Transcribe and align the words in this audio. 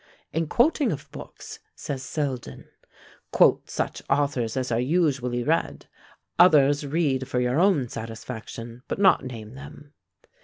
"In 0.33 0.47
quoting 0.47 0.91
of 0.91 1.11
books," 1.11 1.59
says 1.75 2.01
Selden, 2.01 2.67
"quote 3.31 3.69
such 3.69 4.01
authors 4.09 4.57
as 4.57 4.71
are 4.71 4.79
usually 4.79 5.43
read; 5.43 5.85
others 6.39 6.87
read 6.87 7.27
for 7.27 7.39
your 7.39 7.59
own 7.59 7.87
satisfaction, 7.87 8.81
but 8.87 8.97
not 8.97 9.23
name 9.23 9.53
them." 9.53 9.93